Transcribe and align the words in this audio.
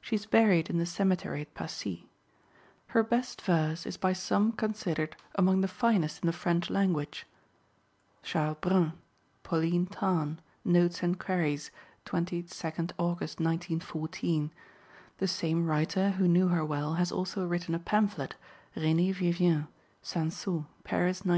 She 0.00 0.14
is 0.16 0.24
buried 0.24 0.70
in 0.70 0.78
the 0.78 0.86
cemetery 0.86 1.42
at 1.42 1.52
Passy. 1.52 2.08
Her 2.86 3.02
best 3.02 3.42
verse 3.42 3.84
is 3.84 3.98
by 3.98 4.14
some 4.14 4.52
considered 4.52 5.16
among 5.34 5.60
the 5.60 5.68
finest 5.68 6.22
in 6.22 6.26
the 6.28 6.32
French 6.32 6.70
language. 6.70 7.26
(Charles 8.22 8.56
Brun, 8.62 8.94
"Pauline 9.42 9.84
Tarn," 9.84 10.40
Notes 10.64 11.02
and 11.02 11.20
Queries, 11.20 11.70
22 12.06 12.46
Aug., 12.46 13.18
1914; 13.20 14.50
the 15.18 15.28
same 15.28 15.66
writer, 15.66 16.12
who 16.12 16.26
knew 16.26 16.48
her 16.48 16.64
well, 16.64 16.94
has 16.94 17.12
also 17.12 17.46
written 17.46 17.74
a 17.74 17.78
pamphlet, 17.78 18.34
Renée 18.76 19.12
Vivien, 19.12 19.68
Sansot, 20.02 20.64
Paris, 20.84 21.18
1911.) 21.18 21.34